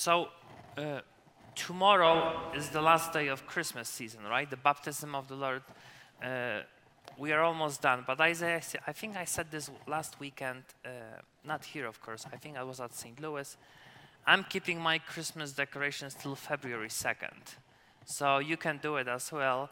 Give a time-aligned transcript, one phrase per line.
[0.00, 0.28] So,
[0.78, 1.00] uh,
[1.54, 4.48] tomorrow is the last day of Christmas season, right?
[4.48, 5.62] The baptism of the Lord.
[6.24, 6.60] Uh,
[7.18, 8.04] we are almost done.
[8.06, 10.88] But Isaiah, I think I said this last weekend, uh,
[11.44, 12.24] not here, of course.
[12.32, 13.20] I think I was at St.
[13.20, 13.58] Louis.
[14.26, 17.58] I'm keeping my Christmas decorations till February 2nd.
[18.06, 19.68] So you can do it as well.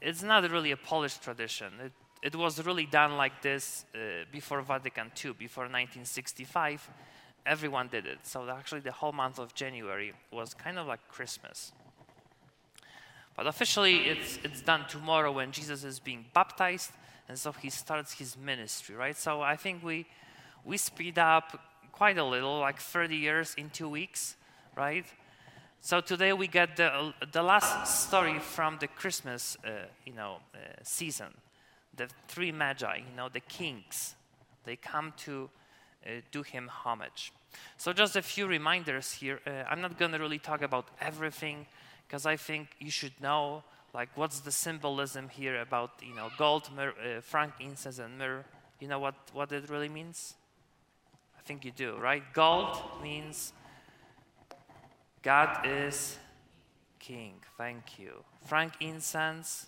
[0.00, 1.72] It's not really a Polish tradition.
[1.84, 1.92] It,
[2.22, 6.88] it was really done like this uh, before Vatican II, before 1965.
[7.46, 8.18] Everyone did it.
[8.24, 11.72] So actually, the whole month of January was kind of like Christmas.
[13.36, 16.90] But officially, it's, it's done tomorrow when Jesus is being baptized,
[17.28, 19.16] and so he starts his ministry, right?
[19.16, 20.06] So I think we,
[20.64, 21.60] we speed up
[21.92, 24.36] quite a little, like 30 years in two weeks,
[24.74, 25.06] right?
[25.80, 30.58] So today we get the, the last story from the Christmas, uh, you know, uh,
[30.82, 31.28] season.
[31.94, 34.14] The three magi, you know, the kings,
[34.64, 35.48] they come to
[36.30, 37.32] do him homage.
[37.76, 39.40] So just a few reminders here.
[39.46, 41.66] Uh, I'm not going to really talk about everything
[42.06, 43.62] because I think you should know
[43.94, 48.44] like what's the symbolism here about you know gold, myrrh, uh, frankincense, and myrrh.
[48.80, 50.34] You know what what it really means?
[51.38, 52.22] I think you do, right?
[52.34, 53.52] Gold means
[55.22, 56.18] God is
[56.98, 57.34] king.
[57.56, 58.24] Thank you.
[58.44, 59.66] Frankincense.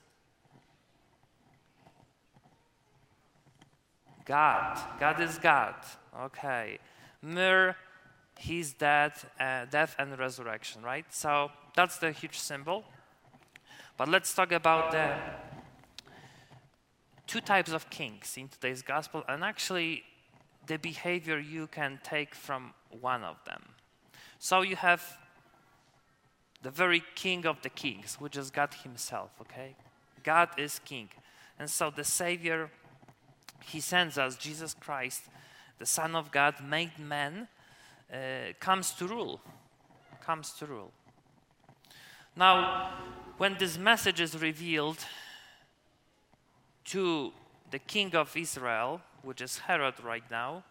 [4.28, 4.78] God.
[5.00, 5.74] God is God.
[6.26, 6.78] Okay.
[7.22, 7.74] Myrrh,
[8.38, 11.06] He's dead, uh, death and resurrection, right?
[11.10, 12.84] So that's the huge symbol.
[13.96, 15.16] But let's talk about the
[17.26, 20.04] two types of kings in today's gospel, and actually
[20.66, 23.62] the behavior you can take from one of them.
[24.38, 25.18] So you have
[26.62, 29.74] the very king of the kings, which is God Himself, okay?
[30.22, 31.08] God is king.
[31.58, 32.70] And so the Savior,
[33.64, 35.24] He sends us, Jesus Christ,
[35.78, 37.48] the Son of God, made man
[38.12, 39.40] uh, comes to rule.
[40.24, 40.92] Comes to rule.
[42.36, 42.92] Now,
[43.36, 45.04] when this message is revealed
[46.86, 47.32] to
[47.70, 50.64] the king of Israel, which is Herod right now,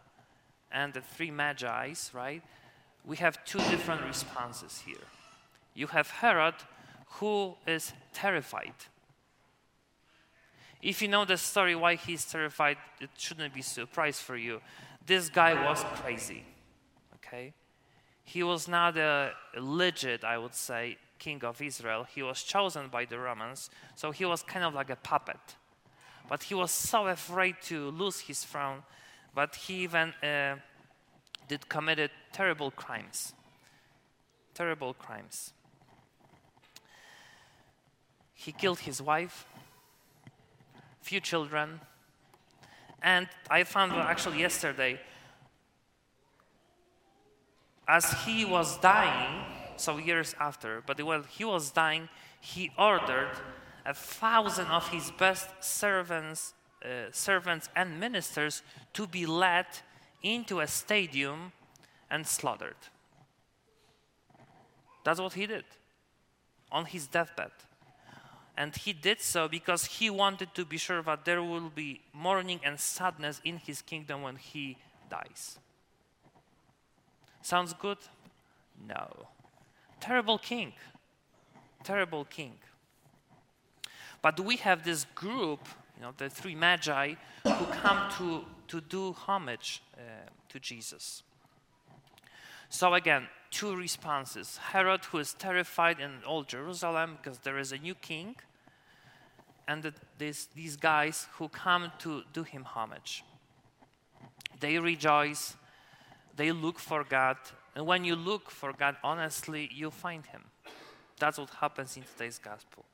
[0.71, 2.41] and the three magi's, right?
[3.05, 5.07] We have two different responses here.
[5.73, 6.55] You have Herod,
[7.19, 8.73] who is terrified.
[10.81, 14.61] If you know the story why he's terrified, it shouldn't be a surprise for you.
[15.05, 16.43] This guy was crazy
[17.27, 17.53] okay?
[18.23, 22.05] He was not a legit, I would say, king of Israel.
[22.13, 25.39] He was chosen by the Romans, so he was kind of like a puppet.
[26.29, 28.83] But he was so afraid to lose his throne,
[29.33, 30.55] but he even uh,
[31.47, 33.33] did committed terrible crimes.
[34.53, 35.53] Terrible crimes.
[38.33, 39.45] He killed his wife,
[41.07, 41.79] few children,
[43.01, 44.99] and I found actually yesterday
[47.87, 49.45] as he was dying,
[49.77, 52.09] so years after, but while he was dying,
[52.41, 53.31] he ordered
[53.85, 56.53] a thousand of his best servants,
[56.83, 59.67] uh, servants and ministers to be led
[60.21, 61.53] into a stadium
[62.11, 62.81] and slaughtered.
[65.05, 65.63] That's what he did
[66.69, 67.51] on his deathbed.
[68.57, 72.59] And he did so because he wanted to be sure that there will be mourning
[72.63, 74.77] and sadness in his kingdom when he
[75.11, 75.59] dies.
[77.43, 77.99] Sounds good?
[78.87, 79.27] No.
[79.99, 80.73] Terrible king.
[81.83, 82.53] Terrible king.
[84.23, 85.59] But we have this group,
[85.95, 87.13] you know, the three magi,
[87.43, 90.01] who come to, to do homage uh,
[90.49, 91.21] to Jesus.
[92.69, 94.57] So again, two responses.
[94.57, 98.35] Herod, who is terrified in old Jerusalem because there is a new king,
[99.67, 103.23] and the, this, these guys who come to do him homage.
[104.59, 105.55] They rejoice
[106.37, 107.37] they look for God.
[107.75, 110.43] And when you look for God honestly, you find Him.
[111.19, 112.85] That's what happens in today's gospel.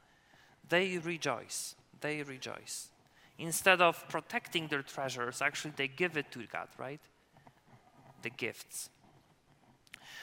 [0.68, 1.75] They rejoice.
[2.00, 2.89] They rejoice.
[3.38, 7.01] Instead of protecting their treasures, actually they give it to God, right?
[8.21, 8.89] The gifts.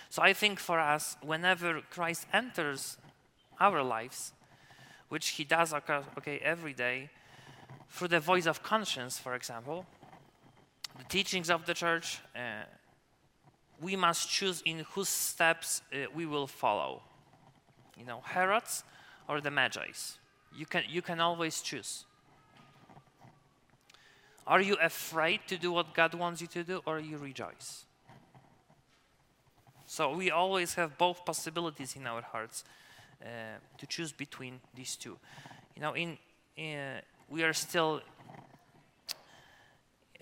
[0.09, 2.97] So I think for us, whenever Christ enters
[3.61, 4.33] our lives,
[5.11, 7.11] which he does okay every day,
[7.91, 9.85] through the voice of conscience, for example,
[10.97, 12.65] the teachings of the church, uh,
[13.81, 17.03] we must choose in whose steps uh, we will follow.
[17.99, 18.85] You know, Herod's
[19.29, 20.19] or the Magi's.
[20.57, 22.05] You can, you can always choose.
[24.47, 27.85] Are you afraid to do what God wants you to do, or you rejoice?
[29.87, 32.65] So we always have both possibilities in our hearts
[33.79, 35.19] to choose between these two.
[35.77, 36.19] You know, in,
[36.57, 38.03] in uh, we are still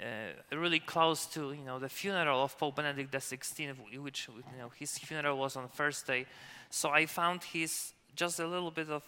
[0.01, 4.71] uh, really close to you know the funeral of Pope Benedict XVI, which you know
[4.79, 6.27] his funeral was on Thursday.
[6.71, 9.03] So I found his just a little bit of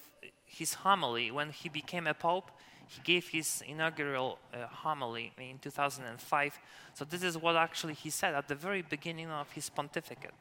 [0.45, 2.51] his homily when he became a pope.
[2.89, 6.59] He gave his inaugural uh, homily in 2005.
[6.95, 10.35] So this is what actually he said at the very beginning of his pontificate.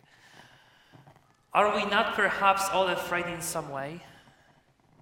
[1.54, 4.02] Are we not perhaps all afraid in some way?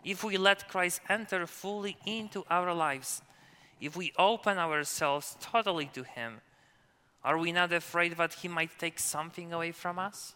[0.04, 3.22] If we let Christ enter fully into our lives,
[3.82, 6.42] if we open ourselves totally to Him,
[7.24, 10.36] are we not afraid that He might take something away from us?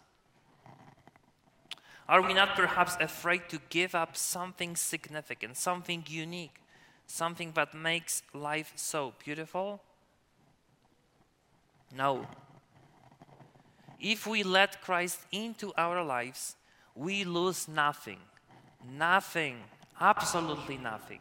[2.09, 6.61] Are we not perhaps afraid to give up something significant, something unique,
[7.07, 9.81] something that makes life so beautiful?
[11.95, 12.27] No.
[14.01, 16.55] If we let Christ into our lives,
[16.95, 18.19] we lose nothing.
[18.97, 19.57] Nothing.
[19.99, 21.19] Absolutely nothing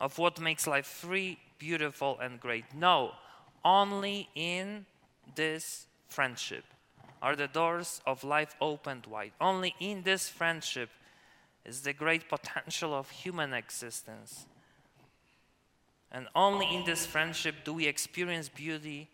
[0.00, 2.64] of what makes life free, beautiful, and great.
[2.74, 3.12] No,
[3.64, 4.86] only in
[5.34, 6.64] this friendship
[7.20, 9.32] are the doors of life opened wide.
[9.40, 10.90] Only in this friendship
[11.64, 14.46] is the great potential of human existence.
[16.12, 19.08] And only in this friendship do we experience beauty.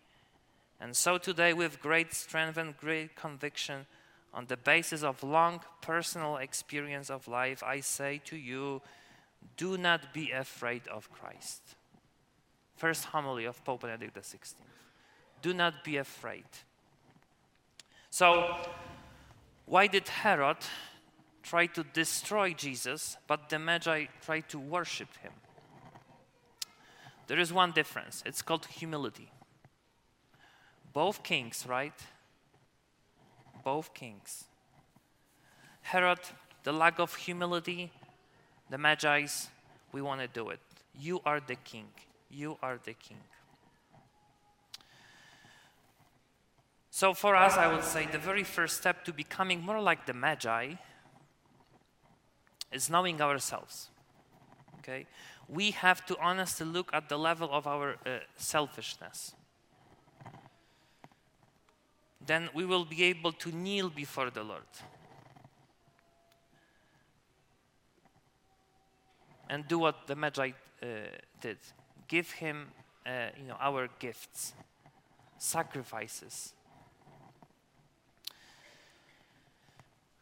[0.81, 3.87] And so today, with great strength and great conviction,
[4.35, 8.83] on the basis of long personal experience of life, I say to you,
[9.57, 11.63] do not be afraid of Christ.
[12.77, 14.55] First homily of Pope Benedict XVI.
[15.41, 16.45] Do not be afraid.
[18.11, 18.57] So,
[19.67, 20.57] why did Herod
[21.43, 25.33] try to destroy Jesus, but the Magi tried to worship him?
[27.27, 29.31] There is one difference it's called humility.
[30.95, 31.93] Both kings, right?
[33.65, 34.45] Both kings.
[35.83, 36.21] Herod,
[36.63, 37.91] the lack of humility,
[38.71, 39.49] the Magi's,
[39.93, 40.61] we want to do it.
[40.99, 41.89] You are the king.
[42.31, 43.19] You are the king.
[46.91, 50.15] So, for us, I would say the very first step to becoming more like the
[50.15, 50.75] Magi
[52.71, 53.91] is knowing ourselves.
[54.79, 55.07] Okay?
[55.49, 59.35] We have to honestly look at the level of our uh, selfishness.
[62.27, 64.63] Then we will be able to kneel before the Lord.
[69.49, 70.51] and do what the Magi
[70.83, 70.87] uh,
[71.41, 71.59] did
[72.09, 72.67] give him
[73.07, 74.55] uh, you know, our gifts,
[75.39, 76.53] sacrifices.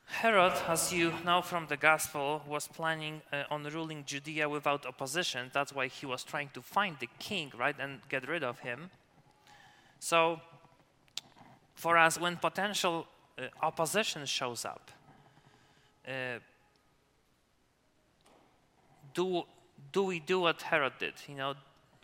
[0.06, 5.50] Herod, as you know from the Gospel, was planning uh, on ruling Judea without opposition.
[5.55, 8.90] That's why he was trying to find the king, right, and get rid of him.
[9.98, 10.40] So,
[11.82, 14.93] for us, when potential uh, opposition shows up,
[16.06, 16.38] uh,
[19.12, 19.43] do,
[19.90, 21.14] do we do what Herod did?
[21.26, 21.55] You know,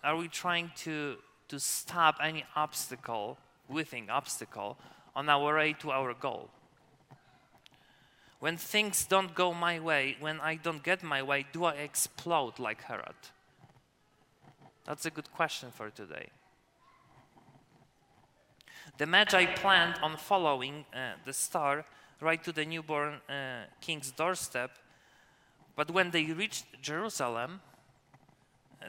[0.02, 3.38] are we trying to, to stop any obstacle,
[3.68, 4.76] within obstacle,
[5.14, 6.48] on our way to our goal?
[8.40, 12.58] When things don't go my way, when I don't get my way, do I explode
[12.58, 13.20] like Herod?
[14.84, 16.30] That's a good question for today.
[18.98, 21.84] The Magi planned on following uh, the star
[22.20, 24.72] right to the newborn uh, king's doorstep
[25.78, 27.60] but when they reached Jerusalem,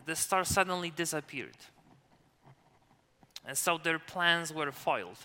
[0.08, 1.56] the star suddenly disappeared.
[3.46, 5.20] And so their plans were foiled.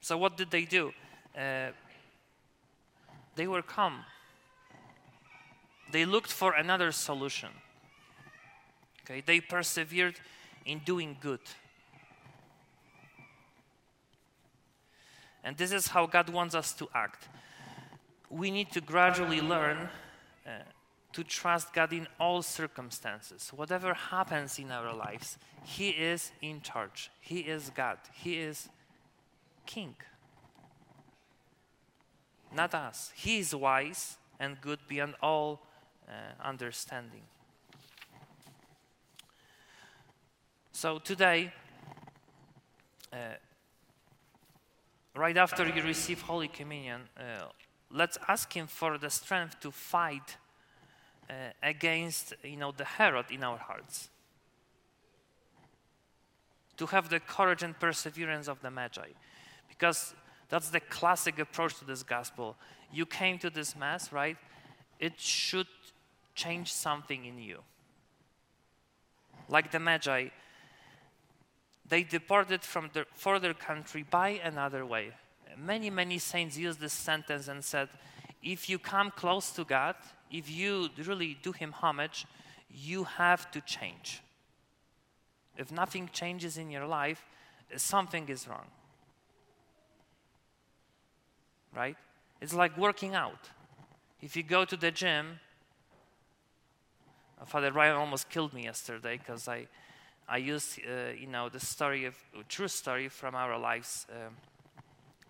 [0.00, 0.94] So, what did they do?
[1.36, 1.72] Uh,
[3.34, 4.06] they were calm.
[5.92, 7.50] They looked for another solution.
[9.04, 10.18] Okay, they persevered
[10.64, 11.40] in doing good.
[15.42, 17.28] And this is how God wants us to act
[18.30, 19.88] we need to gradually learn
[20.46, 20.50] uh,
[21.12, 23.50] to trust God in all circumstances.
[23.54, 27.10] Whatever happens in our lives, He is in charge.
[27.20, 27.98] He is God.
[28.14, 28.68] He is
[29.66, 29.96] King.
[32.54, 33.12] Not us.
[33.16, 35.60] He is wise and good beyond all
[36.08, 37.22] uh, understanding.
[40.72, 41.52] So today,
[43.12, 43.16] uh,
[45.14, 47.46] right after you receive Holy Communion, uh,
[47.90, 50.36] let's ask him for the strength to fight
[51.28, 54.10] uh, against you know the herod in our hearts.
[56.76, 59.08] To have the courage and perseverance of the magi.
[59.68, 60.14] Because
[60.48, 62.56] that's the classic approach to this gospel.
[62.92, 64.36] You came to this mass right?
[64.98, 65.68] It should
[66.34, 67.58] change something in you.
[69.48, 70.28] Like the magi
[71.90, 75.12] they departed from the, further country by another way
[75.60, 77.88] many, many saints used this sentence and said,
[78.42, 79.94] if you come close to God,
[80.30, 82.26] if you really do Him homage,
[82.70, 84.22] you have to change.
[85.56, 87.26] if nothing changes in your life,
[87.76, 88.66] something is wrong.
[91.76, 91.96] Right?
[92.40, 93.50] It's like working out.
[94.22, 95.38] If you go to the gym,
[97.44, 99.66] Father Ryan almost killed me yesterday because I,
[100.30, 102.14] I used, uh, you know, the story of
[102.48, 104.06] true story from our lives.
[104.08, 104.36] Um,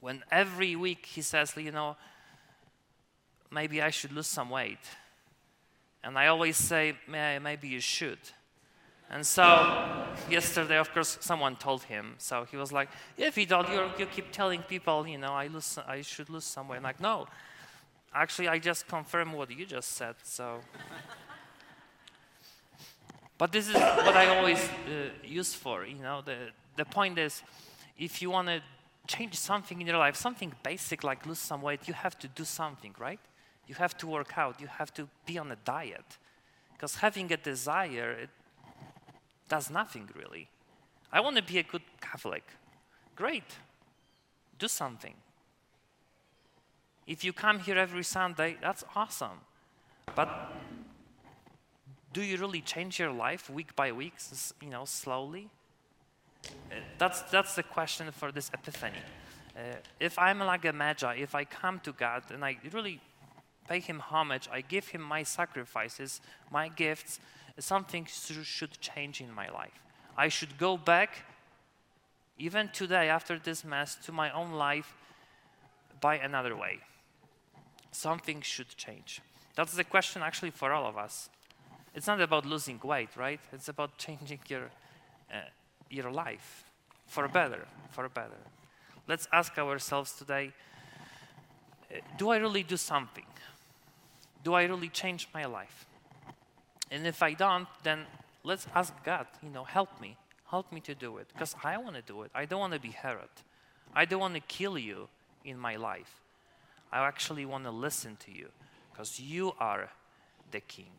[0.00, 1.96] when every week he says, you know,
[3.50, 4.78] maybe I should lose some weight,
[6.04, 8.18] and I always say, maybe you should.
[9.10, 12.14] And so yesterday, of course, someone told him.
[12.18, 15.78] So he was like, "If you don't, you keep telling people, you know, I lose,
[15.78, 17.26] I should lose some weight." I'm like, no,
[18.14, 20.14] actually, I just confirm what you just said.
[20.22, 20.60] So,
[23.40, 25.84] but this is what I always uh, use for.
[25.84, 26.36] You know, the
[26.76, 27.42] the point is,
[27.96, 28.60] if you want to
[29.06, 32.44] change something in your life, something basic like lose some weight, you have to do
[32.44, 33.20] something, right?
[33.66, 34.60] You have to work out.
[34.60, 36.18] You have to be on a diet,
[36.72, 38.12] because having a desire.
[38.12, 38.30] It,
[39.50, 40.48] does nothing really.
[41.12, 42.44] I want to be a good Catholic.
[43.16, 43.44] Great.
[44.58, 45.14] Do something.
[47.06, 49.40] If you come here every Sunday, that's awesome.
[50.14, 50.28] But
[52.12, 54.14] do you really change your life week by week,
[54.60, 55.48] you know, slowly?
[56.44, 58.98] Uh, that's, that's the question for this epiphany.
[59.56, 63.00] Uh, if I'm like a magi, if I come to God and I really
[63.68, 67.20] pay Him homage, I give Him my sacrifices, my gifts,
[67.58, 69.82] something should change in my life.
[70.16, 71.24] I should go back,
[72.38, 74.94] even today after this Mass, to my own life
[76.00, 76.78] by another way.
[77.92, 79.20] Something should change.
[79.54, 81.28] That's the question actually for all of us.
[81.94, 83.40] It's not about losing weight, right?
[83.52, 84.70] It's about changing your,
[85.32, 85.40] uh,
[85.90, 86.64] your life
[87.06, 88.40] for better, for better.
[89.08, 90.52] Let's ask ourselves today
[91.92, 93.26] uh, do I really do something?
[94.44, 95.86] Do I really change my life?
[96.90, 98.06] And if I don't, then
[98.44, 100.16] let's ask God, you know, help me.
[100.48, 101.28] Help me to do it.
[101.32, 102.30] Because I want to do it.
[102.34, 103.28] I don't want to be Herod.
[103.94, 105.08] I don't want to kill you
[105.44, 106.20] in my life.
[106.92, 108.48] I actually want to listen to you
[108.92, 109.90] because you are
[110.50, 110.92] the king.